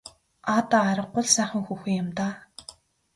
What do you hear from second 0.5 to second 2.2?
Аа даа аргагүй л сайхан хүүхэн юм